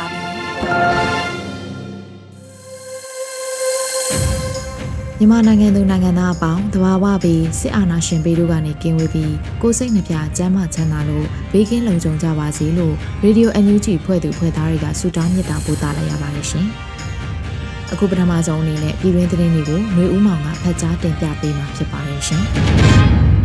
[5.21, 16.67] မြန်မာနိုင်ငံသူနိုင်ငံသားအပေါင်းတဘာဝပြီးစစ်အာဏာရှင်ပြည်တို့ကနေကင်းဝေးပြီးကိုစိတ်နှပြကျမ်းမာချမ်းသာလို့ဘေးကင်းလုံခြုံကြပါစေလို့ရေဒီယို NUG ဖွဲ့သူဖွဲ့သားတွေကဆုတောင်းမေတ္တာပို့သလိုက်ရပါတယ်ရှင်။
[17.91, 22.43] အခုပထမဆုံးအနေနဲ့ပြည်တွင်းသတင်းတွေကိုຫນွေဦးမောင်ကဖတ်ကြားတင်ပြပေးမှာဖြစ်ပါတယ်ရှင်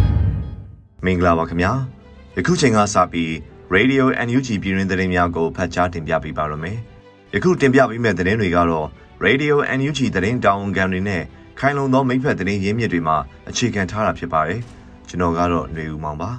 [1.05, 1.73] ။မင်္ဂလာပါခင်ဗျာ။
[2.36, 3.30] ယခုချိန်ကစပြီး
[3.75, 6.78] Radio NUG ပြည်တွင်းသတင်းများကိုဖတ်ကြားတင်ပြပေးပါရမယ်။
[7.34, 8.86] ယခုတင်ပြပေးမယ့်သတင်းတွေကတော့
[9.24, 11.22] Radio NUG သတင်းတောင်ခံတွေနဲ့
[11.58, 13.16] ခိုင်လုံသောမိဖက်သတင်းရင်းမြစ်တွေမှာ
[13.48, 14.60] အခြေခံထားတာဖြစ်ပါတယ်။
[15.08, 16.30] ကျွန်တော်ကတော့ຫນွေဦးမောင်ပါ။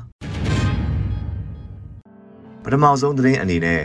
[2.64, 3.82] ပထမဆုံးသတင်းအနေနဲ့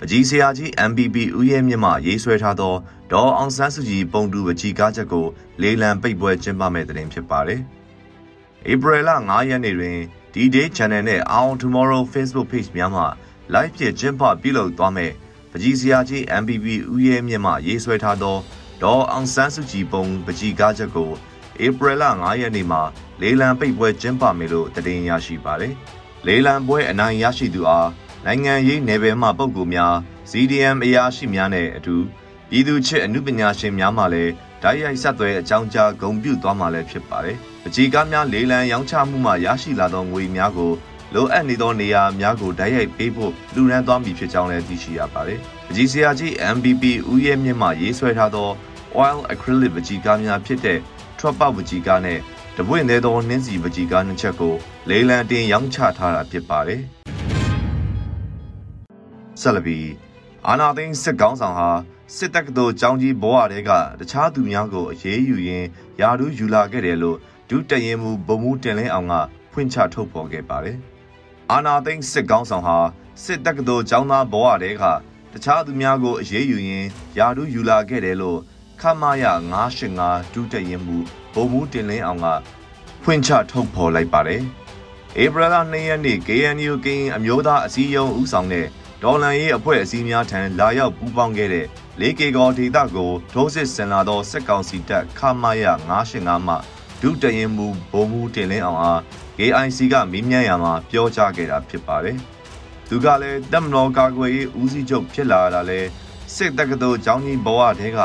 [0.00, 2.74] ပကြီးဆရာကြီး MPP ဦးရဲမြင့်မှရေးဆွဲထားသော
[3.12, 5.26] ဒေါ်အောင်ဆန်းစုကြည်ပုံတူပကြီးကားချက်ကို
[5.62, 7.60] လေးလံပိတ်ပွဲကျင်းပမဲ့သတင်းဖြစ်ပါတယ်။
[8.72, 9.98] ဧပြီလ9ရက်နေ့တွင်
[10.32, 13.06] D-Day Channel နဲ့ Our Tomorrow Facebook Page များမှာ
[13.54, 15.12] live ဖြစ်ကျင်းပပြုလုပ်သွားမယ်
[15.52, 18.36] ပကြီးစရာကြီး MPP ဦးရဲမြင့်မှရေးဆွဲထားသော
[18.82, 21.10] ဒေါ်အောင်ဆန်းစုကြည်ပုံပကြီးကားချက်ကို
[21.64, 22.82] ဧပြီလ9ရက်နေ့မှာ
[23.20, 25.74] လေးလံပိတ်ပွဲကျင်းပမယ်လို့တင်ရရှိပါတယ်။
[26.26, 27.90] လေးလံပွဲအနိုင်ရရှိသူအား
[28.24, 29.94] နိုင်ငံရေးနယ်ပယ်မှပုဂ္ဂိုလ်များ
[30.30, 31.96] CDM အရာရှိများနဲ့အတူ
[32.50, 34.32] ပြည်သူ့ချစ်အမှုပညာရှင်များမှလည်း
[34.62, 40.72] ဓာတ်ရိုက်ဆက်သွဲအကြောင်းကြားဂုဏ်ပြုသွားမှာလည်းဖြစ်ပါတယ်။ပကြီးကားများလေးလံရောင်းချမှုမှရရှိလာသောငွေများကို
[41.14, 48.48] လိုအပ်နေသောနေရာများကိုတိုက်ရိုက်ပေးဖို့လူရန်သွားမည်ဖြစ်ကြောင်းလည်းသိရှိရပါတယ်။ပကြီးစရာကြီး MBP ဦးရဲမြင့်မှရေးဆွဲထားသော
[49.00, 50.78] oil acrylic ပကြီးကားများဖြစ်တဲ့
[51.18, 52.18] trap ပကြီးကားနဲ့
[52.56, 54.54] တပွင့်သေးသောနှင်းစီပကြီးကားနှစ်ချက်ကို
[54.88, 56.80] လေးလံတင်ရောင်းချထားတာဖြစ်ပါတယ်။
[59.40, 59.88] ဆက်လက်ပြီး
[60.46, 61.68] အာနာသိန်းစစ်ကောင်းဆောင်ဟာ
[62.16, 63.70] စစ်တပ်ကတော်ចောင်းကြီးဘောရတဲ့က
[64.00, 65.68] တခြားသူများကိုအရေးယူရင်း
[66.00, 67.18] ယာဒူးယူလာခဲ့တယ်လို့
[67.48, 69.14] ဒုတရင်မူဗိုလ်မှူးတင်လင်းအောင်က
[69.52, 70.78] ဖွင့်ချထုတ်ဖော်ခဲ့ပါတယ်။
[71.50, 72.76] အာနာသိန်းစစ်ကောင်းဆောင်ဟာ
[73.24, 74.84] စစ်တပ်ကတော်ចောင်းသားဘဝတဲက
[75.32, 76.88] တခြားသူများကိုအရေးယူရင်း
[77.18, 78.38] ယာဒူးယူလာခဲ့တယ်လို့
[78.80, 79.24] ခမရ
[79.80, 80.96] 985ဒုတက်ရင်မူ
[81.34, 82.26] ဗိုလ်မှူးတင်လင်းအောင်က
[83.02, 84.42] ဖွင့်ချထုတ်ဖော်လိုက်ပါတယ်။
[85.22, 88.66] ဧပြီလ2ရက်နေ့ KNU ကင်းအမျိုးသားအစည်းအရုံးဦးဆောင်တဲ့
[89.02, 91.66] ဒေါ်လန်ရေးအဖွဲ့အစည်းများထံလာရောက်ပူးပေါင်းခဲ့တဲ့
[92.00, 95.64] လေးကေကောဒေသကိုဒိုးစစ်ဆင်လာသောစစ်ကောင်စီတပ်ခမရ
[96.06, 96.54] 985မှ
[97.02, 99.00] ဒုတရင်မူဗိုလ်မှူးတင်လင်းအောင်အား
[99.42, 102.16] KIC ကမေးမြန်းရမှာပြောကြားခဲ့တာဖြစ်ပါတယ်။
[102.88, 105.80] သူကလည်းတပ်မတော်ကာကွယ်ရေးဦးစီးချုပ်ဖြစ်လာတာလဲ
[106.34, 107.98] စစ်တပ်ကတော်ចောင်းကြီးဘဝတဲက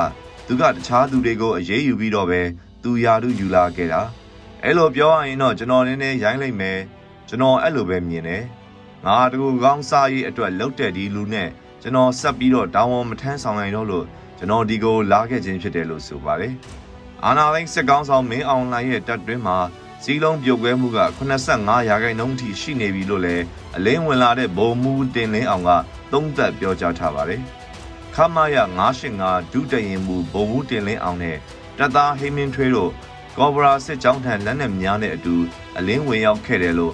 [0.47, 2.41] သူကတခြားသူတွေကိုအရေးယူပြီးတော့ပဲ
[2.83, 4.01] သူယာတုယူလာခဲ့တာ။
[4.63, 6.77] အဲ့လိုပြောရရင်တော့ကျွန်တော်နည်းနည်းရိုင်းလိုက်မယ်။
[7.27, 8.43] ကျွန်တော်အဲ့လိုပဲမြင်တယ်။
[9.05, 11.49] ငါတကူကောင်းစားရေးအတွက်လှုပ်တဲ့ဒီလူနဲ့
[11.81, 14.05] ကျွန်တော်ဆက်ပြီးတော့တောင်းဝန်မထမ်းဆောင်နိုင်တော့လို့
[14.37, 16.53] ကျွန်တော်ဒီကိုလာခဲ့ခြင်းဖြစ်တယ်လို့ဆိုပါတယ်။
[17.25, 19.57] အာနာလိုင်းစစ်ကောင်းဆောင်မင်းအောင်လှိုင်ရဲ့တပ်တွင်းမှာ
[20.03, 21.00] စီးလုံးပြုတ်ကွဲမှုက
[21.44, 23.44] 85ရာခိုင်နှုန်းအထိရှိနေပြီလို့လည်း
[23.75, 25.69] အလင်းဝင်လာတဲ့ဘုံမူတင်လင်းအောင်က
[26.12, 27.41] သုံးသပ်ပြောကြားထားပါတယ်။
[28.16, 28.58] ခမရ
[29.03, 31.38] 985ဒုတရင်မူဘုံမူတင်လင်းအောင်နဲ့
[31.78, 32.91] တပ်သားဟိမင်းထွေးတို့
[33.38, 35.35] ကော်ဘရာစစ်ကြောင်းထံလက်နက်များနဲ့အတူ
[35.78, 36.94] အလင်းဝင်ရောက်ခဲ့တယ်လို့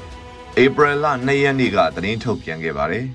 [0.63, 3.05] ဧပြီလ2ရက်နေ့ကသတင်းထုတ်ပြန်ခဲ့ပါတယ်။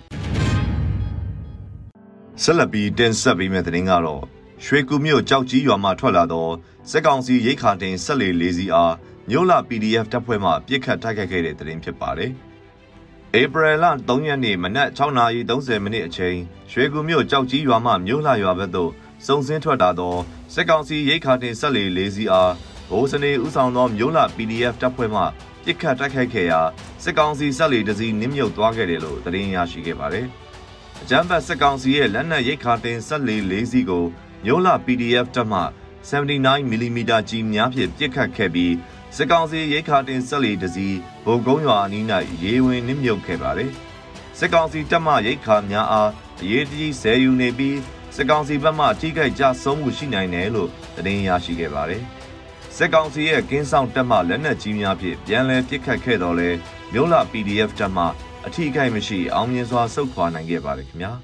[2.43, 4.23] ဆက်လက်ပြီးတင်ဆက်ပေးမယ့်သတင်းကတော့
[4.65, 6.49] ရွှေကူမြို့ကြောက်ကြီးရွာမှထွက်လာသော
[6.91, 8.95] စက်ကောင်စီရိတ်ခါတင်ဆက်လေလေးစီအား
[9.31, 12.31] မြို့လာ PDF တပ်ဖွဲ့မှပြစ်ခတ်တိုက်ခိုက်ခဲ့တဲ့သတင်းဖြစ်ပါတယ်။
[13.41, 16.37] ဧပြီလ3ရက်နေ့မနက်6:30မိနစ်အချိန်
[16.73, 18.91] ရွှေကူမြို့ကြောက်ကြီးရွာမှမြို့လာရွာဘက်သို့
[19.27, 20.17] စုံစင်းထွက်လာသော
[20.55, 22.53] စစ်ကောင်စီရိတ်ခါတင်ဆက်လေလေးစီအား
[22.91, 25.23] ဘိုးစနေဦးဆောင်သောမြို့လာ PDF တပ်ဖွဲ့မှ
[25.65, 26.61] ပြစ်ခတ်တိုက်ခိုက်ခဲ့ရာ
[27.03, 30.27] စစ်ကောင်စီဆက်လေတစည်းနစ်မြုပ်သွားခဲ့တယ်လို့သတင်းရရှိခဲ့ပါတယ်။
[31.03, 34.05] အကြမ်းဖက်စစ်ကောင်စီရဲ့လက်နက်ရိတ်ခါတင်ဆက်လေလေးစီကို
[34.45, 35.63] မြို့လာ PDF တပ်မှ
[36.11, 36.99] 79mm
[37.29, 38.73] ကြီးများဖြင့်ပြစ်ခတ်ခဲ့ပြီး
[39.17, 40.87] စစ်ကောင်စီရိတ်ခါတင်ဆက်လီတစီ
[41.25, 42.05] ဘုံကုန်းရွာအနီး၌
[42.43, 43.71] ရေဝင်နစ်မြုပ်ခဲ့ပါတယ်။
[44.39, 46.11] စစ်ကောင်စီတပ်မှရိတ်ခါများအား
[46.41, 47.79] အရေးကြီးဆယ်ယူနေပြီး
[48.17, 52.03] စစ်ကောင်စီဘက်မှထိခိုက်ကြဆုံးမှုရှိနိုင်တယ်လို့သတင်းရရှိခဲ့ပါတယ်။
[52.77, 56.51] စစ်ကောင်စီရဲ့ကင်းဆောင်တပ်မှလက်နက်ကြီးများဖြင့်ပြန်လည်ပစ်ခတ်ခဲ့တော်လဲ
[56.93, 58.05] မြို့လာ PDF တပ်မှ
[58.47, 61.13] အထိခိုက်မရှိအောင်မြင်စွာဆုတ်ခွာနိုင်ခဲ့ပါတယ်ခင်ဗျာ။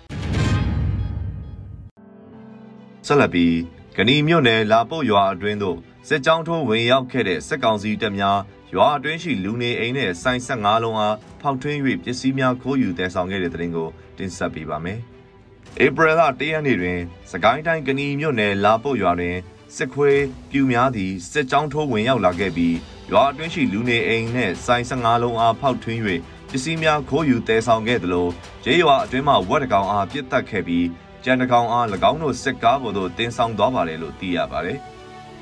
[3.06, 3.54] ဆက်လက်ပြီး
[3.96, 5.78] ကဏီမြို့နယ်လာပုတ်ရွာအတွင်းသို့
[6.08, 8.38] စစ်ကြောင်းထိုးဝင်ရောက်ခဲ့တဲ့စစ်ကောင်စီတပ်များ
[8.74, 14.98] ရွာအတွင်းရှိလူနေအိမ်နဲ့ဆိုင်15လုံးအားဖောက်ထွင်း၍ပစ္စည်းများခိုးယူတည်ဆောင်ခဲ့တဲ့တဲ့တင်ကိုတင်ဆက်ပေးပါမယ်။
[15.84, 19.36] ဧပြီလ၁ရက်နေ့တွင်စကိုင်းတိုင်းကဏီမြို့နယ်လာပုတ်ရွာတွင်
[19.76, 20.20] စစ်ခွေး
[20.50, 22.76] ပြူများသည့်စစ်ကြောင်းထိုးဝင်ရောက်လာခဲ့ပြီး
[23.10, 26.00] ရွာအတွင်းရှိလူနေအိမ်နဲ့ဆိုင်15လုံးအားဖောက်ထွင်း၍
[26.50, 28.26] ပစ္စည်းများခိုးယူတည်ဆောင်ခဲ့သလို
[28.64, 30.86] ရဲရွာအတွင်းမှဝက်တကောင်အားပြစ်တက်ခဲ့ပြီး
[31.24, 34.80] ကြံတကောင်အား၎င်းတို့စစ်ကားပေါ်သို့တင်ဆောင်သွားပါတယ်လို့သိရပါတယ်။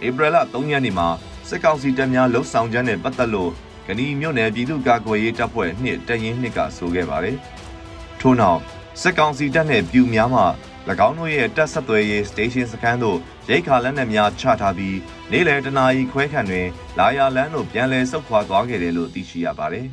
[0.07, 1.09] ဧပြီလ3ရက်နေ့မှာ
[1.49, 3.53] စစ်ကောင်စီတပ်များလှုပ်ဆောင်ချက်နဲ့ပတ်သက်လို့
[3.87, 7.37] ကဏီမြို့နယ်ပြည်သူ့ကာကွယ်ရေးတပ်ဖွဲ့နှစ်တရင်နှစ်ကဆိုခဲ့ပါတယ်။
[8.21, 8.61] ထို့နောက်
[9.01, 10.43] စစ်ကောင်စီတပ်နဲ့ပြူများမှ၎
[11.09, 13.19] င်းတို့ရဲ့တပ်ဆက်သွယ်ရေးစတေးရှင်းစခန်းသို့
[13.49, 14.99] ရိတ်ခါလက်နက်များချထားပြီး
[15.31, 16.69] နေ့လယ်တနာရီခွဲခန့်တွင်
[16.99, 19.87] လာယာလန်းတို့ပြန်လည်ဆုတ်ခွာသွားခဲ့တယ်လို့သိရှိရပါတယ်။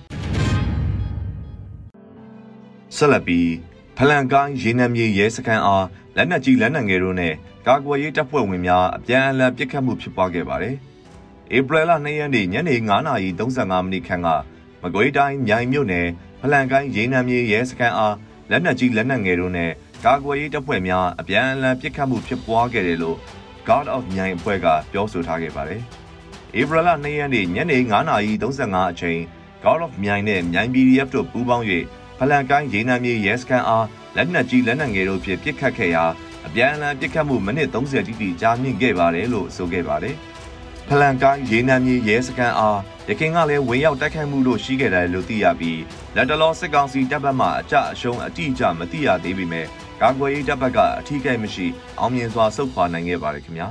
[2.95, 3.49] ဆက်လက်ပြီး
[3.97, 5.85] ဖလန်ကိုင်းရေနံမြေရဲစခန်းအား
[6.15, 7.33] လက်နက်ကြီးလက်နက်ငယ်တို့နဲ့
[7.67, 10.75] ကာကွယ်ရေးတပ်ဖွဲ့ဝင်များအပြန်အလှန်ပစ်ခတ်မှုဖြစ်ပွားခဲ့ပါတယ်။
[11.57, 12.75] ဧပြီလ2ရက်နေ့ညနေ
[13.27, 14.27] 9:35မိနစ်ခန့်က
[14.81, 16.07] မကွေးတိုင်းမြိုင်မြို့နယ်
[16.41, 18.15] ဖလန်ကိုင်းရေနံမြေရဲစခန်းအား
[18.49, 19.71] လက်နက်ကြီးလက်နက်ငယ်တို့နဲ့
[20.05, 23.17] ကာကွယ်ရေးတပ်ဖွဲ့များအပြန်အလှန်ပစ်ခတ်မှုဖြစ်ပွားခဲ့တယ်လို့
[23.67, 25.81] God of မြိုင်အဖွဲ့ကပြောဆိုထားခဲ့ပါတယ်။
[26.59, 29.19] ဧပြီလ2ရက်နေ့ညနေ9:35အချိန်
[29.63, 31.65] God of မြိုင်နဲ့မြိုင် PDF တို့ပူးပေါင်း၍
[32.17, 33.85] ဖလန်ကိုင်းရေနံမြေရဲစခန်းအား
[34.15, 36.05] လက်နက်ကြီးလက်နက်ငယ်တို့ဖြင့်ပစ်ခတ်ခဲ့ရာ
[36.47, 40.15] အပြန်အလှန်ပစ်ခတ်မှုမိနစ်30တိတိကြာမြင့်ခဲ့ပါတယ်လို့ဆိုခဲ့ပါတယ်။
[40.87, 45.81] ဖလန်ကိုင်းရေနံမြေရဲစခန်းအားရခင်ကလည်းဝင်ရောက်တိုက်ခိုက်မှုတို့ရှိခဲ့တယ်လို့သိရပြီး
[46.15, 49.65] လက်တလောစစ်ကောင်စီတပ်ဘက်မှအကြအရှုံးအတိအကျမသိရသေးပေမဲ့
[50.01, 51.67] ကာကွယ်ရေးတပ်ဘက်ကအထီးကိမရှိ
[51.99, 53.69] အောင်မြင်စွာဆုတ်ခွာနိုင်ခဲ့ပါတယ်ခင်ဗျာ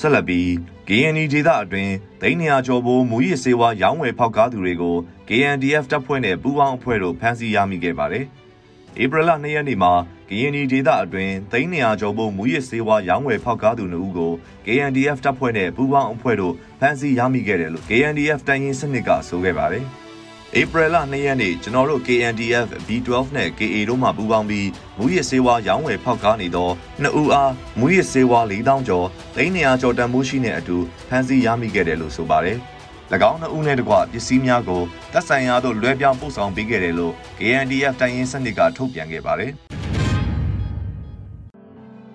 [0.00, 0.46] ဆက်လက်ပြီး
[0.88, 4.96] KNY ဒေသအတွင်းဒိန်းနေရာကျော်ဘိုးမူရစ်စေဝါရောင်းဝယ်ဖောက်ကားသူတွေကို
[5.28, 8.24] KNDF တပ်ဖွဲ့နဲ့ပူးပေါင်းအဖွဲ့တို့ဖမ်းဆီးရမိခဲ့ပါတယ်။
[9.02, 9.92] ဧပြီလ2ရက်နေ့မှာ
[10.30, 14.32] ကရင်နီဒေသအတွင်းသိန်း200ကျော်ဖို့မူရစ်စေဝါရောင်းဝယ်ဖောက်ကားသူ2ဦးကို
[14.66, 19.84] KNDF တပ်ဖွဲ့နဲ့ပူးပေါင်းအဖွဲ့တို့ဖမ်းဆီးရမိခဲ့တယ်လို့ KNDF တိုင်းရင်းစနစ်ကဆိုခဲ့ပါတယ်။
[20.60, 24.68] ဧပြီလ2ရက်နေ့ကျွန်တော်တို့ KNDF B12 နဲ့ KA တို့မှပူးပေါင်းပြီး
[24.98, 26.70] မူရစ်စေဝါရောင်းဝယ်ဖောက်ကားနေသော
[27.02, 29.06] 2ဦးအားမူရစ်စေဝါ4000ကျော်
[29.36, 30.76] သိန်း200ကျော်တန်ဖိုးရှိတဲ့အတူ
[31.08, 32.58] ဖမ်းဆီးရမိခဲ့တယ်လို့ဆိုပါတယ်။၎
[33.30, 34.82] င်းနှစ်ဦးနဲ့တကွပစ္စည်းများကို
[35.12, 39.52] တပ်ဆိုင်ရာတို့လွှဲပြောင်းပို့ဆောင်ပေးခဲ့တယ်လို့ KNDF တိုင်းရင်းစနစ်ကထုတ်ပြန်ခဲ့ပါတယ်။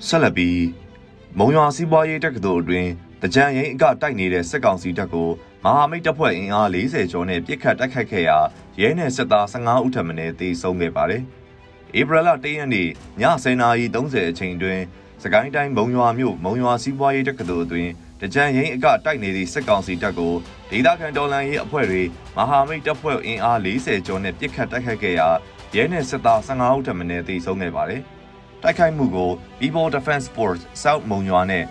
[0.08, 0.62] ဆက်လက်ပြီး
[1.38, 2.90] မုံရွာစီးပွားရေးတက္ကသိုလ်အတွင်း
[3.22, 5.30] တကြံရင်အကတိုက်နေတဲ့စစ်ကောင်စီတပ်ကို
[5.64, 8.38] မဟာမိတ်တပ်ဖွဲ့အင်အား40ကျော်နဲ့ပြစ်ခတ်တိုက်ခိုက်ခဲ့ရာ
[8.82, 11.24] ရဲနယ်စစ်သား15ဦးထပ်မံတေဆုံးခဲ့ပါတယ်။
[12.00, 12.90] ဧပြီလ1ရက်နေ့ည
[13.22, 14.80] 10:30အချိန်တွင်
[15.24, 20.34] စကိုင်းတိုင်းမုံရွာမြို့မုံရွာစီးပွားရေးတက္ကသိုလ်အတွင်းတကြံရင်အကတိုက်နေသည့်စစ်ကောင်စီတပ်ကို
[20.70, 22.04] ဒေသခံတော်လှန်ရေးအဖွဲ့တွေ
[22.38, 25.30] မဟာမိတ်တပ်ဖွဲ့အင်အား40ကျော်နဲ့ပြစ်ခတ်တိုက်ခိုက်ခဲ့ရာ
[25.76, 28.04] ရဲနယ်စစ်သား15ဦးထပ်မံတေဆုံးခဲ့ပါတယ်။
[28.64, 31.64] တိုက်ခိုက်မှုကို People Defense Force South မုံရွာနဲ့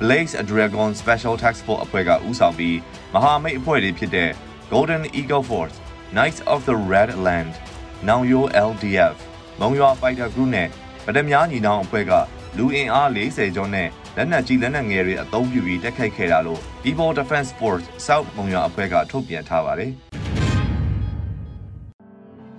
[0.00, 2.78] Blaze Dragon Special Task Force အဖွဲ့ကဦးဆောင်ပြီး
[3.14, 4.30] မဟာမိတ်အဖွဲ့တွေဖြစ်တဲ့
[4.72, 5.76] Golden Eagle Force,
[6.16, 7.52] Knights of the Red Land,
[8.08, 8.40] Now Yo
[8.70, 9.16] LDF,
[9.60, 10.68] မုံရွာ Fighter Group နဲ့
[11.06, 12.12] ဗဒမြားညီနောင်အဖွဲ့က
[12.56, 19.92] လူအင်အား40ကျော်နဲ့လက်နက်ကြီးလက်နက်ငယ်တွေအသုံးပြုပြီးတိုက်ခိုက်ခဲ့တာလို့ People Defense Force South မုံရွာအဖွဲ့ကထုတ်ပြန်ထားပါတယ်။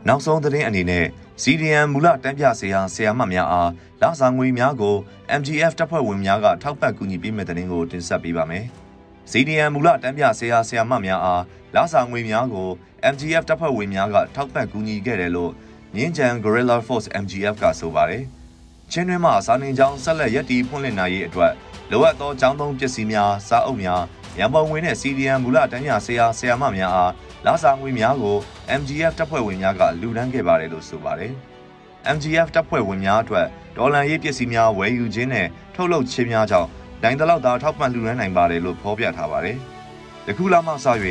[0.07, 1.05] နောက်ဆုံးသတင်းအနေနဲ့
[1.43, 4.95] CDM မူလတန်းပြဆရာဆရာမများအားလစာငွေများကို
[5.39, 8.65] MGF တပ်ဖွဲ့ဝင်များကထောက်ပံ့ကူညီပေးမယ့်တဲ့တင်ကိုတင်ဆက်ပေးပါမယ်။
[9.31, 11.43] CDM မူလတန်းပြဆရာဆရာမများအား
[11.75, 12.69] လစာငွေများကို
[13.13, 15.51] MGF တပ်ဖွဲ့ဝင်များကထောက်ပံ့ကူညီခဲ့တယ်လို့
[15.95, 18.23] မြင်းကြံ Guerrilla Force MGF ကဆိုပါတယ်။
[18.91, 21.53] ချင်းတွင်းမှာစာနေကြောင်းဆက်လက်ရည်တည်ဖွင့်လှစ်နိုင်ရေးအတွက်
[21.91, 24.01] လိုအပ်သောကျောင်းသုံးပစ္စည်းများစားအုပ်များ
[24.39, 27.11] ရန်ပုံငွေနဲ့ CDM မူလတန်းပြဆရာဆရာမများအား
[27.45, 28.37] လာစာငွေများကို
[28.79, 31.33] MGF တပ်ဖွဲ့ဝင်များကလူဒန်းခဲ့ပါတယ်လို့ဆိုပါတယ်။
[32.15, 36.69] MGF တပ်ဖွဲ့ဝင်များအတွက်ဒေါ်လာရေးပစ္စည်းများဝယ်ယူခြင်းနဲ့ထုတ်လုပ်ခြင်းများကြောင့်
[37.03, 39.57] ဒိုင်းတလောက်သာထောက်ပံ့လှူဒန်းနိုင်ပါတယ်လို့ဖော်ပြထားပါတယ်။
[40.25, 40.87] တခုလာမှစ၍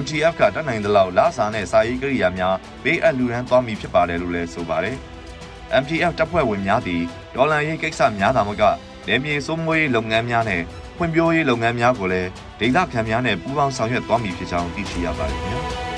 [0.00, 4.96] MGF ကတတ်နိုင်သလောက်လာစာနဲ့စာရေးကိရိယာများပေးအပ်လှူဒန်းသွားမည်ဖြစ်ပါတယ်လို့လည်းဆိုပါတယ်။
[5.82, 7.02] MGF တပ်ဖွဲ့ဝင်များသည်
[7.34, 8.62] ဒေါ်လာရေးကိစ္စများသာမက
[9.06, 10.62] နယ်မြေစိုးမိုးရေးလုပ်ငန်းများနဲ့
[10.96, 12.28] ဖွံ့ဖြိုးရေးလုပ်ငန်းများကိုလည်း
[12.60, 15.94] ဒေသခံများနဲ့ပူးပေါင်းဆောင်ရွက်သွားမည်ဖြစ်ကြောင်းသိရှိရပါတယ်ခင်ဗျာ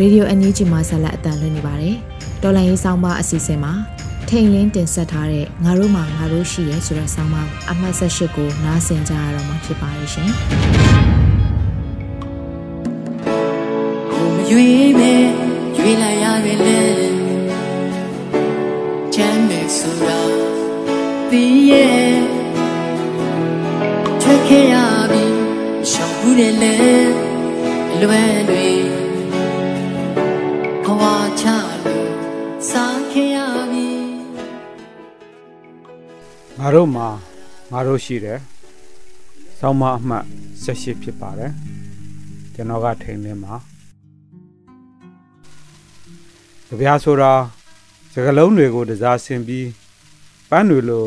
[0.00, 1.96] ရေဒီယိုအန်ယူဂျီမှာဆက်လက်အတန်လွှင့်နေပါတယ်။
[2.42, 3.72] တော်လိုင်းရေးဆောင်မအစီအစဉ်မှာ
[4.28, 10.30] ထိန်လင်းတင်ဆက်ထားတဲ့ငါတို့မှာငါတို့ရှိရဲဆိုတဲ့ဆောင်းပါးအမှတ်၁၈ကိုနားဆင်ကြရတော့မှာဖြစ်ပါရဲ့ရှင်။
[14.50, 15.26] ရွေးမယ်
[15.76, 16.80] ရွေးလိုက်ရတယ်လေ
[19.14, 20.20] ချမ်းမြေဆိုတာ
[21.28, 22.12] ပြီးရဲ့
[24.22, 24.74] ထွက်ခဲ့ရ
[25.10, 25.24] ပြီ
[25.90, 26.74] ရှောင်ဘူးတယ်လေ
[28.00, 28.68] လွယ်တွေ
[30.84, 31.02] ဘဝ
[31.40, 31.44] ချ
[31.84, 32.10] လို့
[32.70, 33.38] စားခဲ့ရ
[33.70, 33.88] ပြီ
[36.58, 37.08] ငါတို့မှာ
[37.72, 38.38] ငါတို့ရှိတယ်။
[39.58, 40.24] ဆောင်းမအမှတ်
[40.64, 41.52] 18ဖြစ်ပါတယ်။
[42.54, 43.54] ကျွန်တော်ကထိန်လင်းမှာ
[46.70, 47.32] ကြပြားဆိုတာ
[48.12, 49.68] စကလုံးတွေကိုတစားဆင်ပြီး
[50.50, 51.06] ပန်းတွေလို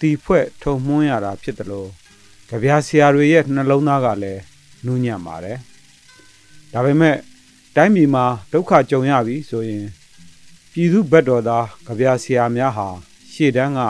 [0.00, 1.88] တီဖွဲ့ထုံမွှန်းရတာဖြစ်တယ်လို့
[2.48, 4.40] ကြပြားဆရာတွေရဲ့နှလုံးသားကလည်း
[4.84, 5.58] နူးညံ့ပါတယ်။
[6.72, 7.16] ဒါပေမဲ့
[7.76, 9.84] တိုင်းပြည်မှာဒုက္ခကြုံရပြီဆိုရင်
[10.72, 12.88] ပြည်သူဘက်တော်သားကြပြားဆရာများဟာ
[13.32, 13.80] ရှေ့တန်းက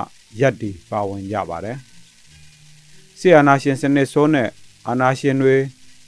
[0.41, 1.77] ရက်တီပါဝင်ကြပါတယ်။
[3.19, 4.49] ဆီအာနာရှင်စနစ်ဆိုးနဲ့
[4.89, 5.57] အာနာရှင်တွေ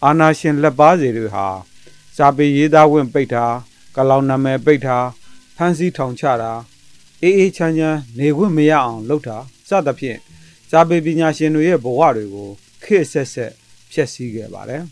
[0.05, 1.47] အာနာရှင်လက်ပါစီတွေဟာ
[2.17, 3.47] စာပေရေးသားဝင်ပိတ်တာ
[3.99, 4.99] ကလောင်နာမည်ပိတ်တာ
[5.57, 6.53] ဖမ်းဆီးထောင်ချတာ
[7.23, 9.37] အေးအေးချမ်းချမ်းနေခွင့်မရအောင်လုပ်တာ
[9.69, 10.19] စသဖြင့်
[10.71, 12.49] စာပေပညာရှင်တွေရဲ့ဘဝတွေကို
[12.83, 13.53] ခေတ်ဆက်ဆက်
[13.93, 14.83] ဖျက်ဆီးခဲ့ပါတယ်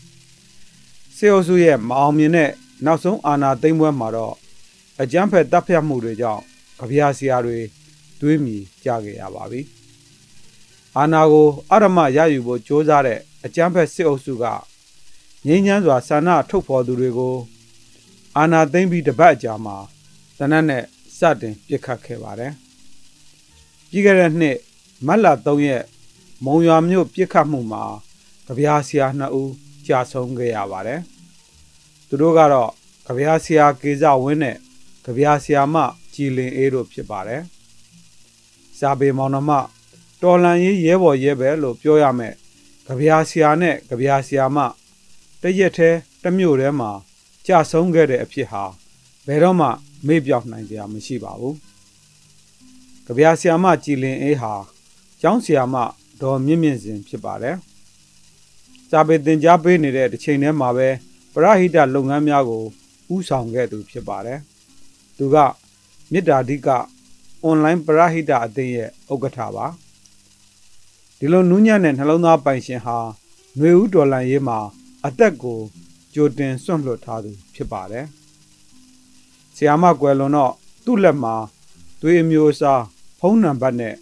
[1.15, 2.51] ။စေအိုစုရဲ့မအောင်မြင်တဲ့
[2.85, 4.35] နောက်ဆုံးအာဏာသိမ်းပွဲမှာတော့
[5.01, 6.43] အကြမ်းဖက်တပ်ဖြတ်မှုတွေကြောင့်
[6.77, 7.57] ကြပြားဆရာတွေ
[8.21, 9.61] တွေးမိကြခဲ့ရပါပြီ။
[10.97, 14.45] အာနာကိုအရမရယူဖို့ကြိုးစားတဲ့အကြမ်းဖက်စစ်အုပ်စုက
[15.45, 17.35] ငြိမ်းချမ်းစွာဆန္ဒထုတ်ဖော်သူတွေကို
[18.37, 19.75] အာနာသိမ့်ပြီးတပတ်အကြာမှာ
[20.37, 20.83] တနက်နဲ့
[21.17, 22.53] စတင်ပြစ်ခတ်ခဲ့ပါတယ်။
[23.89, 24.57] ပြီးခဲ့တဲ့နှစ်
[25.07, 25.83] မတ်လ3ရက်
[26.45, 27.83] မုံရွာမြို့ပြစ်ခတ်မှုမှာ
[28.45, 29.51] ကြပြားဆရာ2ဦး
[29.87, 31.01] ကြာဆုံးခဲ့ရပါတယ်။
[32.07, 32.71] သူတို့ကတော့
[33.05, 34.57] ကြပြားဆရာကေဇဝင်းနဲ့
[35.05, 35.75] ကြပြားဆရာမ
[36.13, 37.41] ကြည်လင်အေးတို့ဖြစ်ပါတယ်။
[38.79, 39.51] စာပေမောင်နှမ
[40.21, 42.33] တော်လန်ရေးရဲဘော်ရဲပဲလို့ပြောရမယ်
[42.85, 44.57] ကြပြာဆရာနဲ့ကြပြာဆရာမ
[45.41, 46.91] တရက်သေးတမျိုးထဲမှာ
[47.47, 48.63] ကြာဆုံးခဲ့တဲ့အဖြစ်ဟာ
[49.27, 49.67] ဘယ်တော့မှ
[50.07, 51.55] မေ့ပြောက်နိုင်ကြမရှိပါဘူး
[53.05, 54.53] ကြပြာဆရာမကြည်လင်အေးဟာ
[55.21, 55.75] ကျောင်းဆရာမ
[56.21, 57.55] ဒေါ်မြင့်မြင့်စင်ဖြစ်ပါတယ်
[58.89, 60.89] စာပေသင်ကြားပေးနေတဲ့တစ်ချိန်တည်းမှာပဲ
[61.33, 62.63] ပရဟိတလုပ်ငန်းများကို
[63.15, 64.39] ဥဆောင်ခဲ့သူဖြစ်ပါတယ်
[65.17, 65.35] သူက
[66.11, 66.67] မေတ္တာဓိက
[67.43, 69.65] အွန်လိုင်းပရဟိတအသင်းရဲ့ဥက္ကဋ္ဌပါ
[71.17, 72.97] ဒီလိုနူးညံ့တဲ့နှလုံးသားပိုင်ရှင်ဟာ
[73.57, 74.59] ຫນွေဦးတော်လန်ရေးမှာ
[75.05, 75.59] အသက်ကို
[76.17, 78.05] ကြိုတင်စွန့်လွတ်ထားသူဖြစ်ပါတယ်
[79.55, 80.53] ဆီယာမကွယ်လွန်တော့
[80.85, 81.35] သူ့လက်မှာ
[82.01, 82.83] သွေးအမျိုးအစား
[83.19, 83.95] ဖုံးနံပါတ်နဲ့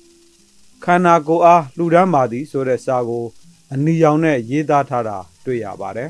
[0.84, 3.26] ခန္ဓာကိုယ်အားလှူဒန်းပါသည်ဆိုတဲ့စာကို
[3.74, 6.10] အနီရောင်နဲ့ရေးသားထားတာတွေ့ရပါတယ်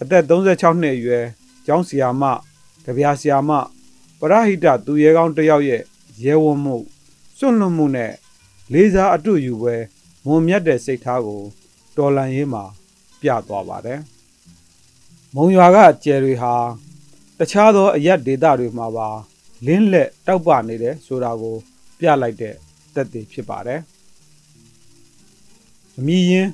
[0.00, 1.24] အသက်36နှစ်အရွယ်
[1.66, 2.22] ကျောင်းဆီယာမ
[2.84, 3.50] ကြပြာဆီယာမ
[4.20, 5.82] ပရဟိတသူရဲကောင်းတယောက်ရဲ့
[6.24, 6.76] ရဲဝံ့မှု
[7.38, 8.12] စွန့်လွတ်မှုနဲ့
[8.72, 9.76] လေးစားအတူယူပွဲ
[10.26, 11.42] မွန်မြတ်တဲ့စိတ်ထားကို
[11.96, 12.64] တော်လန်ရေးမှာ
[13.20, 14.00] ပြသွားပါတယ်။
[15.38, 16.54] မုံရွာကကျယ်တွေဟာ
[17.38, 19.08] တခြားသောအရက်ဒေသတွေမှာပါ
[19.66, 21.56] လင်းလက်တောက်ပနေတယ်ဆိုတာကို
[21.98, 22.54] ပြလိုက်တဲ့
[22.94, 23.80] သက်သေဖြစ်ပါတယ်။
[25.96, 26.48] အမီရင်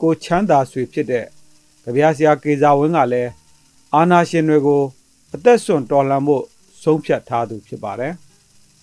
[0.00, 1.24] ကိုချမ်းသာဆွေဖြစ်တဲ့
[1.82, 3.30] ကြပြားဆရာကေဇာဝင်းကလည်း
[3.94, 4.82] အာနာရှင်တွေကို
[5.34, 6.44] အသက်ဆွန့်တော်လှန်ဖို့
[6.82, 8.12] ဆုံးဖြတ်ထားသူဖြစ်ပါတယ်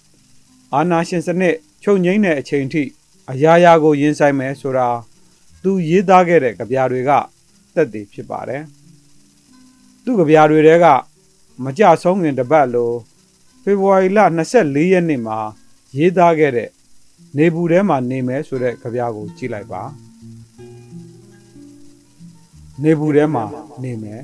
[0.73, 2.83] ။အာနာရှင်စနစ်ချုပ်ငိမ့်တဲ့အချိန်ထိ
[3.31, 4.87] အရာရာကိုရင်ဆိုင်မယ်ဆိုတာ
[5.63, 7.11] သူရေးသားခဲ့တဲ့ကြပြတွေက
[7.75, 8.63] သက်သေဖြစ်ပါတယ်။
[10.05, 10.85] သူ့ကြပြတွေတဲက
[11.63, 12.91] မကြဆုံးခင်တပတ်လို
[13.63, 14.19] ဖေဖော်ဝါရီလ
[14.55, 15.37] 24ရက်နေ့မှာ
[15.97, 16.69] ရေးသားခဲ့တဲ့
[17.37, 19.81] နေဘူးထဲမှာနေမယ်ဆိုတဲ့ကြပြကိုကြည့်လိုက်ပါ
[22.83, 23.45] နေဘူးထဲမှာ
[23.83, 24.21] နေမယ်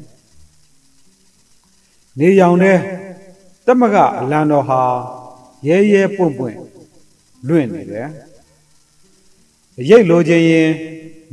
[2.19, 2.77] နေရောင်တဲ့
[3.65, 4.81] တမကအလံတော်ဟာ
[5.67, 6.57] ရဲရဲပွန့်ပွန့်
[7.47, 8.09] လွင့်နေတယ်
[9.89, 10.69] ရိတ်လိုချင်ရင်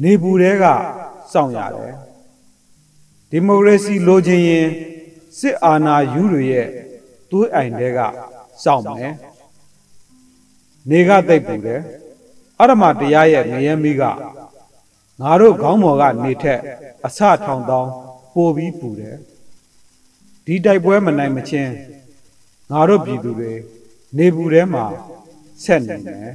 [0.03, 0.65] နေပူတဲက
[1.33, 1.95] စောင့်ရတယ်
[3.31, 4.69] ဒီမိုကရေစီလိုချင်ရင်
[5.39, 6.69] စစ်အာဏာယူတွေရဲ့
[7.31, 7.99] သွေးအိုင်တဲက
[8.63, 9.15] စောင့်မယ်
[10.89, 11.81] နေကတိတ်ပူတယ်
[12.61, 14.03] အရမတရားရဲ့ငရဲမိက
[15.21, 16.61] ငါတို့ခေါင်းပေါ်ကနေထက်
[17.07, 17.91] အဆထောင်တောင်း
[18.35, 19.17] ပိုပြီးပူတယ်
[20.45, 21.73] ဒီတိုက်ပွဲမနိုင်မချင်း
[22.71, 23.53] ငါတို့ပြည်သူတွေ
[24.17, 24.85] နေဘူးထဲမှာ
[25.63, 26.33] ဆက်နေတယ်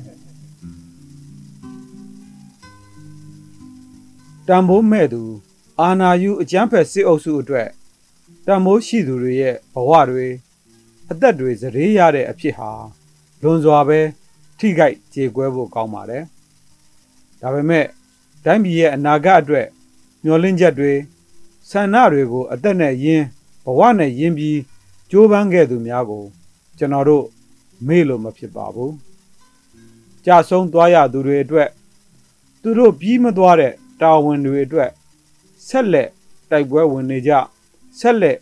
[4.48, 5.22] တံမိုးမဲ့သူ
[5.82, 7.70] အာနာယူအကျန်းဖက်စစ်အုပ်စုအတွက်
[8.46, 10.28] တံမိုးရှိသူတွေရဲ့ဘဝတွေ
[11.12, 12.72] အသက်တွေစရေရတဲ့အဖြစ်ဟာ
[13.42, 14.00] လွန်စွာပဲ
[14.60, 16.24] ထိခိုက်ကြေကွဲဖို့ကောင်းပါတယ်
[17.42, 17.86] ဒါပေမဲ့
[18.46, 19.68] တိုင်းပြည်ရဲ့အနာဂတ်အတွက်
[20.24, 20.94] မျှော်လင့်ချက်တွေ
[21.70, 23.26] ဆန္ဒတွေကိုအသက်နဲ့ယင်း
[23.66, 24.60] ဘဝနဲ့ယင်းပြီး
[25.12, 26.24] ကြိုးပမ်းခဲ့သူများကို
[26.78, 27.26] ကျွန်တော်တို့
[27.88, 28.94] မေ့လို့မဖြစ်ပါဘူး
[30.26, 31.70] ကြာဆုံးသွားရသူတွေအတွက်
[32.62, 34.90] သူတို့ပြီးမသွားတဲ့တာဝန်တွေအတွက်
[35.68, 36.10] ဆက်လက်
[36.50, 37.32] တိုက်ပွဲဝင်နေကြ
[38.00, 38.38] ဆက်လက်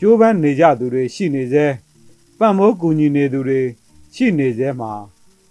[0.00, 1.66] ကြိုးပမ်းနေကြသူတွေရှိနေစေ
[2.38, 3.60] ပံ့ပိုးကူညီနေသူတွေ
[4.14, 4.92] ရှိနေစေမှာ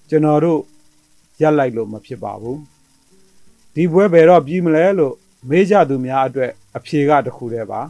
[0.10, 0.62] ကျွန်တော်တို့
[1.42, 2.60] ရက်လိုက်လို့မဖြစ်ပါဘူး
[3.74, 5.16] ဒီပွဲဘယ်တော့ပြီးမလဲလို့
[5.50, 7.82] မေးကြသူများအတွက်အဖြေကတခုတည်းပါ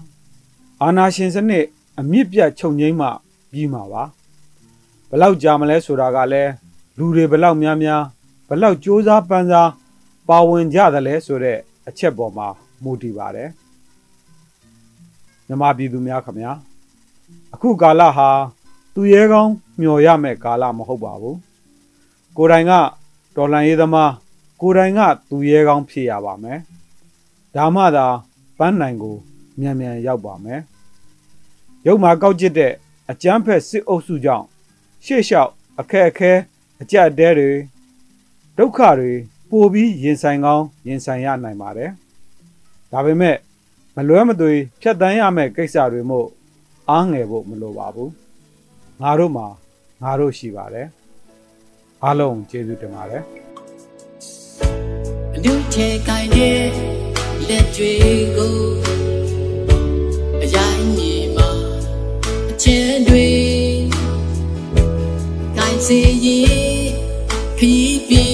[0.81, 1.65] အာနာရှင်စနစ်
[1.99, 3.07] အမြင့်ပြတ်ချုပ်ငိမ့်မှ
[3.51, 4.03] ပြီးမှာပါ
[5.09, 6.51] ဘလောက်ကြာမလဲဆိုတာကလည်း
[6.97, 8.03] လူတွေဘလောက်များများ
[8.49, 9.69] ဘလောက်စ조사ပန်းစား
[10.29, 12.47] ပါဝင်ကြသလဲဆိုတဲ့အချက်ပေါ်မှာ
[12.83, 13.49] မူတည်ပါတယ်
[15.47, 16.51] မြမပြည်သူများခင်ဗျာ
[17.53, 18.29] အခုကာလဟာ
[18.93, 21.37] သူရဲကောင်းမျော်ရမယ့်ကာလမဟုတ်ပါဘူး
[22.37, 22.71] ကိုယ်တိုင်က
[23.35, 24.11] တော်လန်ရေးသမား
[24.61, 24.99] ကိုယ်တိုင်က
[25.29, 26.59] သူရဲကောင်းဖြစ်ရပါမယ်
[27.55, 28.07] ဒါမှသာ
[28.57, 29.15] ပန်းနိုင်ကို
[29.59, 30.61] မြန်မြန်ရောက်ပါမယ်
[31.87, 32.73] ရုပ်မှာကောက်ကျစ်တဲ့
[33.09, 34.45] အကျန်းဖက်စစ်အုပ်စုကြောင့်
[35.05, 36.31] ရှေ့လျှောက်အခက်အခဲ
[36.81, 37.51] အကြက်အတဲတွေ
[38.57, 39.11] ဒုက္ခတွေ
[39.49, 41.91] ပိုပြီးရင်ဆိုင်ကောင်းရင်ဆိုင်ရနိုင်ပါတယ်
[42.93, 43.37] ဒါပေမဲ့
[43.95, 46.27] မလွဲမသွေဖြတ်တန်းရမယ့်ကိစ္စတွေမို့
[46.89, 48.11] အားငယ်ဖို့မလိုပါဘူး
[49.01, 49.47] ငါတို့မှာ
[50.01, 50.87] ငါတို့ရှိပါတယ်
[52.03, 53.23] အားလုံးကျေးဇူးတင်ပါတယ်
[55.35, 56.63] အနုထဲကိုင်းတဲ့
[57.47, 57.93] လက်တွေ
[58.37, 58.57] ကို
[60.43, 61.49] အရိုင်းမြေမှာ
[62.49, 63.27] အချဲတွေ
[65.57, 66.87] ကိုင်းစေရင်
[67.57, 68.32] ခီးပြ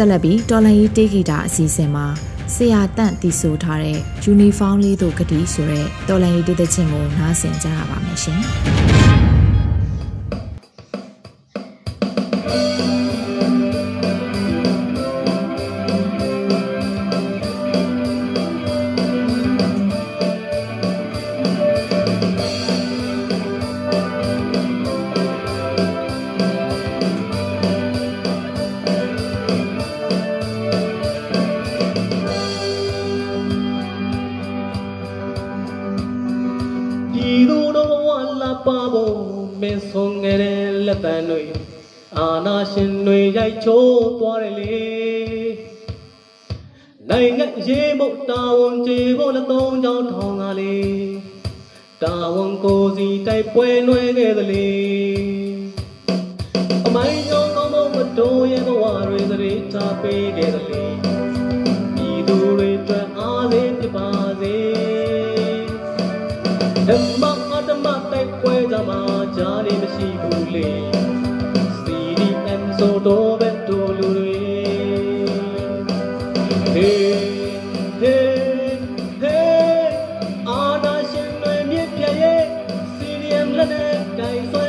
[0.00, 2.06] ဆက်လက်ပြီးတော်လန်ရေးတေးဂီတာအစီအစဉ်မှာ
[2.54, 3.98] ဆရာတန့်တီဆိုထားတဲ့
[4.32, 8.40] Uniform လေးတို့ဂတိဆိုတဲ့တော်လန်ရေးတေးသချင်းကိုနားဆင်ကြရပါမယ်ရှင်။။
[42.72, 44.78] ရှင်တွေရိုက်ချိုးသွားတယ်လေ။
[47.10, 51.10] နိုင်ငံရေးမုတ်တာဝန်ကြေဖို့လက်သုံးချောင်းထောင်ကလေး
[52.02, 54.68] တာဝန်ကိုစီတိုက်ပွဲနှွဲခဲ့သလေ။
[56.86, 60.82] အမိုင်းကြောင့်ကောင်းမမတော်ရဲ့ဘဝတွေသတိထားပေးခဲ့သလေ။
[83.58, 84.67] CDM လက်နဲ့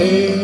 [0.00, 0.39] Ei.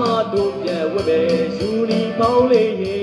[0.00, 1.20] မှတို့ပြတ်ဝဲပဲ
[1.56, 2.98] ယူလီပေါင်းလေးရေ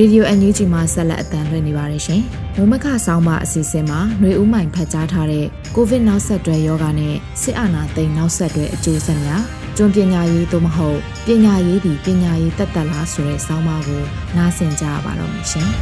[0.00, 2.22] ရေဒီယိုအန်ယူဂျီမှာဆက်လက်အသံလွှင့်နေပါတယ်ရှင်။
[2.56, 14.02] မမခဆောင်းပါအစီအစဉ်မှာຫນွေဦးမိုင်ဖတ်ကြားထားတဲ့ကိုဗစ်နောက်ဆက်တွဲယောဂနဲ့စစ်အာဏာသိမ်းနောက်ဆက်တွဲအကျိုးဆက်များ ကျွမ်းပညာရေးသို့မဟုတ်ပညာရေးဒီပညာရေးတက်တက်လားဆိုတဲ့ဆောင်းပါးကို
[14.36, 15.68] နားဆင်ကြရပါတော့မယ်ရှင်။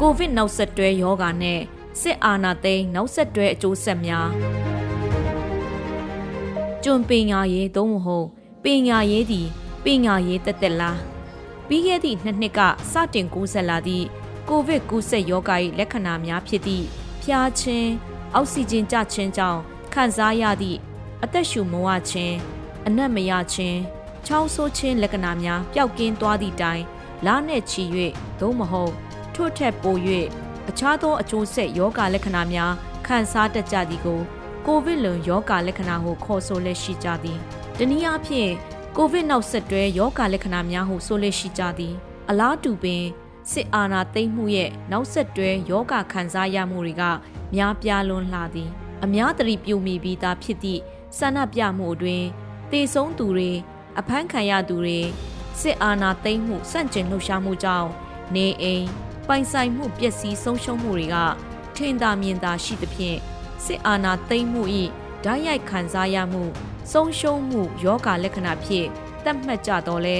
[0.00, 1.60] ကိုဗစ်နောက်ဆက်တွဲယောဂါနဲ့
[2.00, 4.28] စစ်အာဏာသိမ်းနောက်ဆက်တွဲအကျိုးဆက်များ
[6.82, 8.26] ကျွန်းပင်ညာရေးသုံးမဟုတ်
[8.64, 9.48] ပင်ညာရေးသည်
[9.84, 10.98] ပင်ညာရေးတက်တက်လား
[11.68, 12.60] ပြီးခဲ့သည့်နှစ်နှစ်က
[12.92, 14.06] စတင်ကူးဆက်လာသည့်
[14.48, 16.84] ကိုဗစ်ကူးဆက်ယောဂါ၏လက္ခဏာများဖြစ်သည့်
[17.22, 17.90] ဖျားခြင်း
[18.34, 19.62] အောက်ဆီဂျင်ကျခြင်းကြောင့်
[19.94, 20.78] ခံစားရသည့်
[21.24, 22.36] အသက်ရှူမဝခြင်း
[22.86, 23.78] အနက်မရခြင်း
[24.26, 26.82] ချောင်းဆိုးခြင်းလက္ခဏာများပျောက်ကင်းသွားသည့်တိုင်
[27.26, 27.82] လာနဲ့ချီ၍
[28.40, 28.92] သို့မဟုတ်
[29.34, 29.96] ထို့ထက်ပို၍
[30.68, 32.72] အခြားသောအကျိုးဆက်ယောဂလက္ခဏာများ
[33.06, 34.20] ခံစားတတ်ကြသည်ကို
[34.66, 37.38] ကိုဗစ်လွန်ယောဂလက္ခဏာဟုခေါ်ဆိုလက်ရှိကြသည်
[37.78, 38.50] တနည်းအားဖြင့်
[38.96, 41.94] ကိုဗစ်နောက်ဆက်တွဲယောဂလက္ခဏာများဟုဆိုလက်ရှိကြသည်
[42.30, 43.04] အလားတူပင်
[43.50, 47.02] စစ်အာဏာသိမ်းမှုရဲ့နောက်ဆက်တွဲယောဂခံစားရမှုတွေက
[47.54, 48.72] များပြားလွန်းလှသည်
[49.04, 50.80] အများတရီပြုမိပြီးသားဖြစ်သည့်
[51.18, 52.24] ဆန္ဒပြမှုအတွင်
[52.70, 53.50] တေဆုံးသူတွေ
[53.98, 55.00] အဖမ်းခံရသူတွေ
[55.60, 57.88] စစ်အာဏာသိမ်းမှုစန့်ကျင်လှုပ်ရှားမှုကြောင့်
[58.34, 58.86] နေအိမ်
[59.28, 61.16] ပိုင်ဆိုင်မှုပျက်စီးဆုံးရှုံးမှုတွေက
[61.76, 63.18] ထင်သာမြင်သာရှိသဖြင့်
[63.64, 64.62] စစ်အာဏာသိမ်းမှု၏
[65.24, 66.44] ဓာတ်ရိုက်ခံစားရမှု
[66.92, 68.88] ဆုံးရှုံးမှုယောဂလက္ခဏာဖြင့်
[69.24, 70.18] သတ်မှတ်ကြတော့လဲ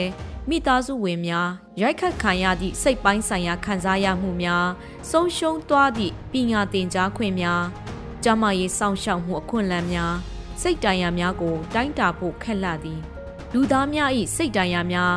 [0.48, 4.66] မိသားစုဝင်များရိုက်ခတ်ခံရသည့်စိတ်ပိုင်းဆိုင်ရာခံစားရမှုများ
[5.10, 7.62] ဆုံးရှုံးသွားသည့်ပညာသင်ကြားခွင့်များ
[8.24, 10.14] ကျမရေးစောင့်ရှောက်မှုအခွင့်အလမ်းများ
[10.60, 13.00] စိတ်တိုင်ရာများကို တိုင်းတာဖို့ခက်လာသည်
[13.52, 15.14] လူသားများ၏စိတ်တိုင်ရာများ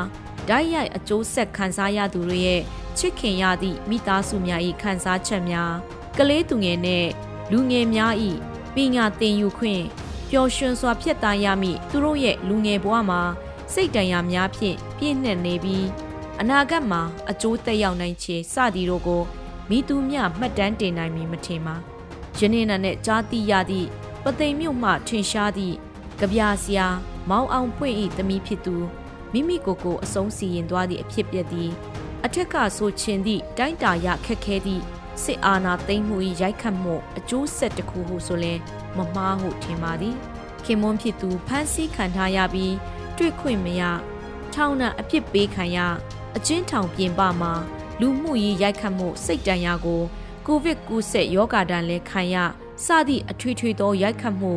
[0.47, 2.61] ဓာတ်ရိုက်အကျိုးဆက်ခံစားရသူတွေရဲ့
[2.97, 5.73] ချစ်ခင်ရသည့်မိသားစုများ၏ခံစားချက်များ
[6.17, 7.09] ကလေးသူငယ်နှင့်
[7.51, 8.13] လူငယ်များ၏
[8.75, 9.83] ပညာသင်ယူခွင့်
[10.29, 13.21] ပျော်ရွှင်စွာဖြတ်တန်းရမည့်သူတို့ရဲ့လူငယ်ဘဝမှာ
[13.73, 15.85] စိတ်တန်ရာများဖြင့်ပြည့်နှက်နေပြီး
[16.41, 19.21] အနာဂတ်မှာအကျိုးသက်ရောက်နိုင်ခြေစသည်တို့ကို
[19.69, 21.94] မိသူမြမှတ်တမ်းတင်နိုင်မည်မထင်ပါ
[22.39, 23.87] ယနေ့နာနဲ့ကြားသိရသည့်
[24.23, 25.75] ပသိမ်မြို့မှထင်ရှားသည့်
[26.19, 26.87] ကြပြဆရာ
[27.29, 28.75] မောင်အောင်ဖွင့်၏သမီးဖြစ်သူ
[29.33, 31.71] မိမိကိုယ်ကိုအဆုံးစီရင်သွားသည့်အဖြစ်ပြက်သည်
[32.25, 34.83] အထက်ကဆိုချင်သည့်တိုင်းတာရခက်ခဲသည့်
[35.23, 38.59] စစ်အာဏာသိမ်းမှု၏ရိုက်ခတ်မှုအကျိုးဆက်တစ်ခုဟုဆိုလျှင်
[38.97, 40.15] မမှားဟုထင်ပါသည်
[40.65, 42.73] ခင်မွန်းဖြစ်သူဖမ်းဆီးခံထားရပြီး
[43.17, 43.83] တွေ့ခွင့်မရ
[44.53, 45.77] ထောင်နှံအပြစ်ပေးခံရ
[46.37, 47.53] အချင်းထောင်ပြင်ပမှာ
[47.99, 50.01] လူမှုရေးရိုက်ခတ်မှုစိတ်တန်ရာကို
[50.47, 52.35] ကိုဗစ်ကူးဆက်ယောဂါတန်လဲခံရ
[52.85, 54.53] စသည့်အထွေထွေသောရိုက်ခတ်မှု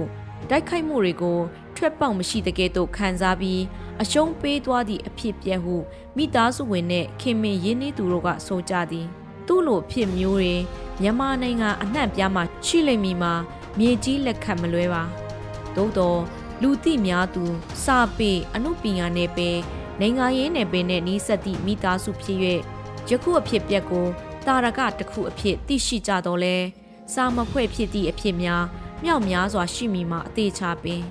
[0.51, 1.38] တိုက်ခိုက်မှုတွေကို
[1.77, 3.62] ထွက်ပေါက်မရှိတဲ့ကဲ့သို့ခံစားပြီး
[4.03, 5.77] အရှုံးပေးသွားသည့်အဖြစ်ပြက်ဟု
[6.16, 9.07] မိသားစုဝင်နဲ့ခင်မင်ရင်းနှီးသူတို့ကဆိုကြသည်
[9.46, 10.55] သူ့လိုဖြစ်မျိုးတွေ
[11.01, 13.33] မြန်မာနိုင်ငံအနှံ့ပြားမှာရှိလိမ့်မည်မှာ
[13.79, 15.03] မြေကြီးလက်ခတ်မလွဲပါ
[15.77, 16.20] သို့တော့
[16.62, 17.44] လူသိများသူ
[17.85, 19.57] စာပေအမှုပညာနယ်ပယ်
[20.01, 22.38] နိုင်ငံရေးနယ်ပယ်နဲ့နှီးဆက်သည့်မိသားစုဖြစ်၍
[23.11, 24.07] ယခုအဖြစ်ပြက်ကို
[24.48, 26.56] တာရကတစ်ခုအဖြစ်သိရှိကြတော့လဲ
[27.14, 28.64] စာမဖွဲ့ဖြစ်သည့်အဖြစ်များ
[29.04, 31.02] မြောက်များစွာရှိမိမှာအသေးချပင်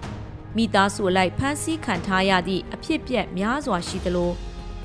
[0.56, 4.32] မိသားစုအလိုက်ဖမ်းဆီးခံထားရသည့်အဖြစ်ပြက်များစွာရှိသလို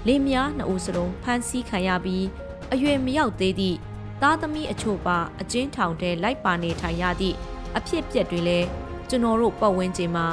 [0.07, 2.27] လင်းများနှစ်ဦးစလုံးဖမ်းဆီးခံရပြီး
[2.73, 3.77] အရွယ်မရောက်သေးသည့်
[4.23, 7.37] သားသမီးအချို့ပါအကျဉ်းထောင်ထဲလိုက်ပါနေထိုင်ရသည့်
[7.77, 8.67] အဖြစ်ပြက်တွေလည်း
[9.09, 10.27] ကျွန်တော်တို့ပတ်ဝန်းကျင်မှာ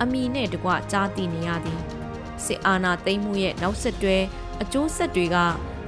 [0.00, 1.80] အမိနဲ့တကွကြားသိနေရသည်
[2.44, 4.18] စစ်အာဏာသိမ်းမှုရဲ့နောက်ဆက်တွဲ
[4.62, 5.36] အကျိုးဆက်တွေက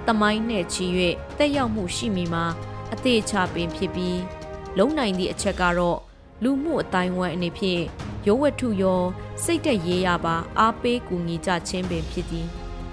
[0.06, 0.86] တမိုင်းနဲ့ချီ၍
[1.38, 2.44] တက်ရောက်မှုရှိမိမှာ
[2.92, 4.20] အသေးချပင်ဖြစ်ပြီး
[4.78, 5.98] လုံနိုင်သည့်အချက်ကတော့
[6.42, 7.82] လူမှုအတိုင်းဝိုင်းအနေဖြင့်
[8.26, 9.02] ရုပ်ဝတ္ထုရော
[9.44, 12.46] စိတ်သက်ရေးရပါအားပေးကူညီကြခြင်းပင်ဖြစ်သည်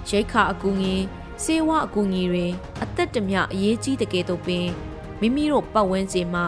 [0.08, 1.04] ရိတ်ခအကူငင်း
[1.44, 2.46] စေဝအကူအညီတွေ
[2.82, 4.66] အသက်တမျှအရေးကြီးတဲ့ကဲ့သို့ပင်
[5.20, 6.46] မိမိတို့ပတ်ဝန်းကျင်မှာ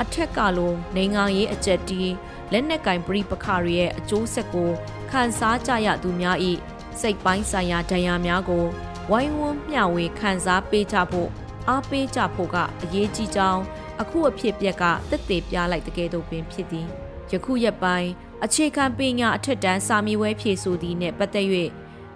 [0.00, 2.12] အထက်ကလိုနိုင်ငံရေးအကြက်တီး
[2.52, 4.70] လက်နက်ကင်ပြိပခတွေရဲ့အကျိုးဆက်ကို
[5.10, 6.36] ခံစားကြရသူများ၏
[7.00, 8.66] စိတ်ပိုင်းဆိုင်ရာဒဏ်ရာများကို
[9.10, 11.30] ဝိုင်းဝန်းမျှဝေခံစားပေးကြဖို့
[11.68, 13.62] အားပေးကြဖို့ကအရေးကြီးကြောင်း
[14.00, 16.86] အခုအဖြစ်ပြက်ကတက်သေးပြလိုက်တဲ့ကဲ့သို့ပင်ဖြစ်သည်
[17.30, 18.10] ယခုရက်ပိုင်း
[18.44, 21.46] အခြေခံပညာအထက်တန်းစာမေးပွဲဖြေဆိုသည်နှင့်ပတ်သက်၍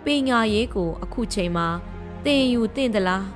[0.05, 1.69] ပညာရေးကို အခုချိန်မှာ
[2.25, 3.27] သင်ယူသင့်သလား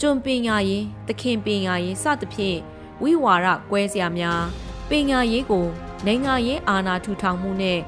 [0.00, 2.58] ကျွံပညာရေးသခင်ပညာရေးစသဖြင့်
[3.02, 4.42] ဝိဝါရကွဲစရာများ
[4.88, 5.66] ပညာရေးကို
[6.06, 7.80] နိုင်ငံရေးအာဏာထူထောင်မှုနဲ့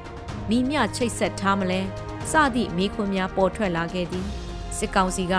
[0.49, 1.81] မိမျှချိတ်ဆက်ထားမလဲ
[2.31, 4.27] စသည့်မိခွန်းများပေါ်ထွက်လာခဲ့သည်
[4.77, 5.35] စစ်ကောင်စီက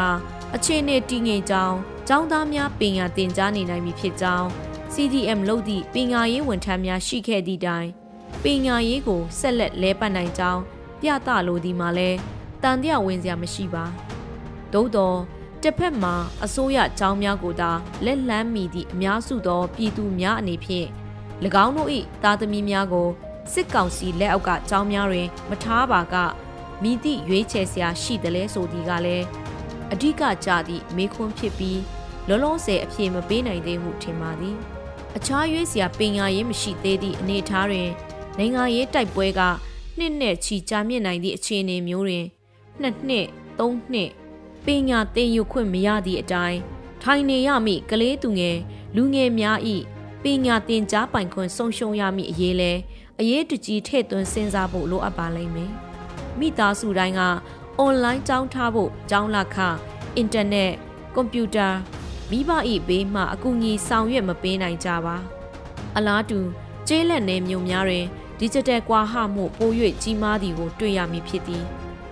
[0.55, 1.77] အခြေအနေတည်ငြိမ်ကြောင်း
[2.09, 4.47] ចောင်းသားများပညာသင်ကြားနေနိုင်ပြီဖြစ်ကြောင်း
[4.95, 7.89] CDM လုပ်သည့်ပညာရေးဝန်ထမ်းများရှိခဲ့သည့်တိုင်
[8.43, 10.63] ပညာရေးကိုဆက်လက်လဲပတ်နိုင်ကြောင်း
[11.01, 12.11] ပြသလိုဒီမှာလဲ
[12.63, 13.85] တန်တရားဝင်စရာမရှိပါ
[14.73, 15.19] သို့တော့
[15.63, 17.71] တစ်ဖက်မှာအစိုးရအကြောင်းများကိုသာ
[18.05, 20.89] လက်လန်းမိသည့်အများစုသောပြည်သူများအနေဖြင့်၎
[21.65, 21.91] င်းတို့၏
[22.23, 23.09] သားသမီးများကို
[23.53, 26.15] စစ်ကောင်စီလက်အောက်ကအကြောင်းများတွင် မထားပါက
[26.83, 29.27] မိသည့်ရွေးချယ်စရာရှိတယ်လဲဆိုသည်ကလည်း
[29.93, 31.81] အဓိကကြသည့်မေခွန်းဖြစ်ပြီး
[32.29, 34.57] လောလောဆယ်အပြေမပေးနိုင်သေးဟုထင်ပါသည်
[35.17, 37.91] အခြားရွေးစရာပညာရေးမရှိသေးသည့်အနေအထားတွင်
[38.39, 39.41] နိုင်ငံရေးတိုက်ပွဲက
[39.99, 42.25] နှစ်နဲ့ချီကြာမြင့်နိုင်သည့်အခြေအနေမျိုးတွင်
[42.81, 43.27] နှစ်နှစ်
[43.59, 44.11] သုံးနှစ်
[44.67, 46.59] ပညာသင်ယူခွင့်မရသည့်အတိုင်း
[47.03, 48.59] ထိုင်နေရမည့်ကလေးသူငယ်
[48.97, 49.59] လူငယ်များ၏
[50.23, 52.73] ပညာသင်ကြားပိုင်ခွင့်ဆုံးရှုံးရမည့်အရေးလဲ
[53.21, 55.86] အရေးတကြီးထည့်သွင်းစဉ်းစားဖို့လိုအပ်ပါလိမ့်မယ်
[56.41, 57.21] မိသားစုတိုင်းက
[57.79, 59.57] အွန်လိုင်းကျောင်းထားဖို့ကျောင်းလာခ
[60.17, 60.73] အင်တာနက်
[61.15, 61.69] ကွန်ပျူတာ
[62.31, 62.51] မိဘ၏
[62.89, 65.17] ဘေးမှအကူအညီဆောင်ရွက်မပေးနိုင်ကြပါ
[65.97, 66.39] အလားတူ
[66.89, 68.07] ကျေးလက်နယ်မြို့များတွင်
[68.41, 69.71] digital ကွာဟမှုပို၍
[70.03, 71.65] ကြီးမားသည်ကိုတွေ့ရမည်ဖြစ်သည်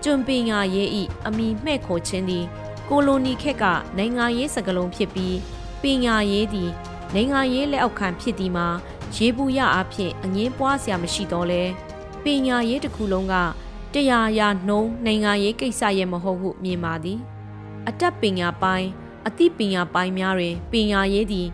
[0.02, 0.88] ကျွံပင်ညာရေး၏
[1.26, 2.44] အမိမှဲ့ခေါ်ခြင်းသည်
[2.88, 3.64] ကိုလိုနီခက်က
[3.98, 5.36] နိုင်ငံရေးစကလုံးဖြစ်ပြီး
[5.82, 6.70] ပညာရေးသည်
[7.14, 8.68] နိုင်ငံရေးလက်အောက်ခံဖြစ်သည်မှာ
[9.16, 11.62] ရေးဘူးရအဖြစ်အငင်းပွားစရာမရှိတော့လဲ
[12.24, 13.34] ပညာရေးတစ်ခုလုံးက
[13.94, 17.18] တရားရာနှုံးနိုင်ငံရေးကိစ္စရဲ့မဟုတ်ဟုမြင်ပါသည်
[17.88, 18.88] အတက်ပညာပိုင်း
[19.26, 21.48] အသိပညာပိုင်းများတွင်ပညာရေးသည်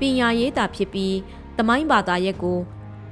[0.00, 1.16] ပညာရေးသာဖြစ်ပြီး
[1.56, 2.58] သမိုင်းဘာသာရပ်ကို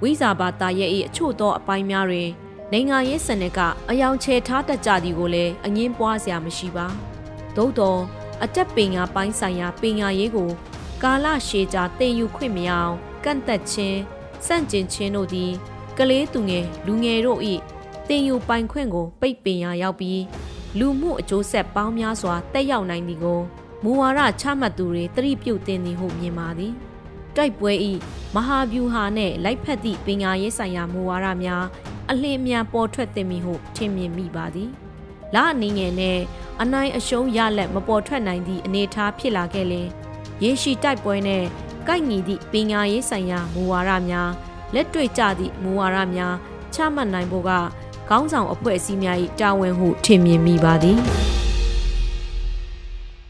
[0.02, 2.28] ဝိဇာဘာသာရဲ့အချို့သောအပိုင်းများတွင်
[2.72, 3.60] နိုင်ငံရေးစနစ်က
[3.90, 6.86] အယောင်ချဲထားတတ်ကြသည်ကိုလည်းအငင်းပွားစရာမရှိပါ
[7.56, 8.00] သို့တော့
[8.42, 10.50] အတက်ပညာပိုင်းဆိုင်ရာပညာရေးကို
[11.02, 13.98] ကာလရှည်ကြာသင်ယူခွင့်မရအောင်ကန့်သက်ခြင်း
[14.46, 15.52] စန့်ကျင်ခြင်းတို့သည်
[15.98, 17.40] ကလေးသူငယ်လူငယ်တို့၏
[18.08, 20.22] တင်ယူပိုင်ခွင့်ကိုပိတ်ပင်ရာရောက်ပြီး
[20.78, 23.40] လူမှုအကျိုးဆက်ပေါင်းများစွာတက်ရောက်နိုင်သည်ကို
[23.84, 26.72] မူဝါဒချမှတ်သူတွေသတိပြုတင်သည်ဟုမြင်ပါသည်
[27.36, 27.92] တိုက်ပွဲဤ
[28.34, 31.64] မဟာဗျူဟာနှင့်လိုက်ဖက်သည့်ပညာရေးဆိုင်ရာမူဝါဒများ
[32.10, 34.70] အလင်းအမြန်ပေါ်ထွက်သင့်ပြီဟုထင်မြင်မိပါသည်
[35.34, 36.18] လအနေငယ်နဲ့
[36.62, 39.88] အနိုင်အရှုံးရလက်မပေါ်ထွက်နိုင်သည့်အနေအထားဖြစ်လာခဲ့လင်
[40.42, 41.44] ရေရှိတိုက်ပွဲနဲ့
[41.88, 44.30] ကိုက်ညီသည့်ပညာရေးဆိုင်ရာမူဝါဒများ
[44.74, 46.34] လက်တွေ့ကျသည့်မူဝါဒများ
[46.74, 47.50] ချမှတ်နိုင်ဖို့က
[48.10, 50.98] ခေါင်းဆောင်အဖွဲ့အစည်းများ၏တာဝန်ဟုထင်မြင်မိပါသည်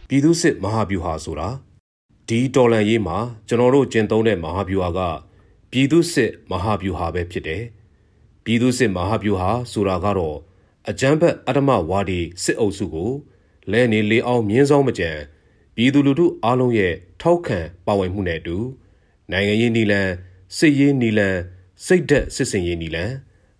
[0.08, 1.48] ပြည်သူစစ်မဟာဗျူဟာဆိုတာ
[2.28, 3.16] ဒီတော်လန်ရေးမှာ
[3.48, 5.00] ကျွန်တော်တို့ကျင့်သုံးတဲ့မဟာဗျူဟာက
[5.70, 7.62] ပြည်သူစစ်မဟာဗျူဟာပဲဖြစ်တယ်
[8.44, 10.36] ပြည်သူစစ်မဟာဗျူဟာဆိုတာကတော့
[10.88, 13.10] အကြမ်းဖက်အတ္တမဝါဒီစစ်အုပ်စုကို
[13.72, 15.10] လဲနေလေအောင်မြင်းဆောင်မကြံ
[15.76, 18.56] ပြည်သူလူထုအားလုံးရဲ့ထောက်ခံပါဝင်မှုနဲ့အတူ
[19.30, 20.08] နိုင်ငံရေးနီလန်
[20.56, 21.36] စစ်ရေးနီလန်
[21.86, 23.10] စိတ်သက်စစ်စင်ရေးနီလန်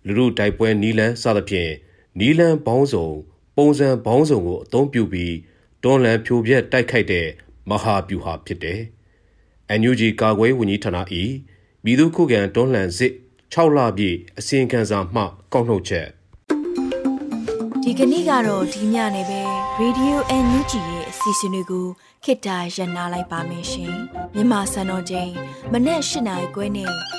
[0.09, 1.71] လူလူတိုက်ပွဲနီလန်စသဖြင့်
[2.19, 3.07] နီလန်ဘောင်းစုံ
[3.55, 5.35] ပုံစံဘောင်းစုံကိုအသုံးပြုပြီး
[5.83, 7.27] တွန်းလှန်ဖြိုပြက်တိုက်ခိုက်တဲ့
[7.69, 8.81] မဟာဗျူဟာဖြစ်တယ်။
[9.79, 10.97] NUG ကာကွယ်ဝန်ကြီးဌာန၏
[11.83, 13.13] ပြည်သူ့ခုခံတွန်းလှန်စစ်
[13.53, 16.07] 6လပြည့်အစီရင်ခံစာမှကောက်နှုတ်ချက်
[17.83, 19.41] ဒီကနေ့ကတော့ဒီညနေပဲ
[19.81, 21.87] Radio NUG ရဲ့အစီအစဉ်လေးကို
[22.23, 23.93] ခေတ္တရ延လိုက်ပါမယ်ရှင်
[24.35, 25.31] မြန်မာစံတော်ချိန်
[25.71, 27.18] မနေ့၈နိုင်ခွဲနဲ့ည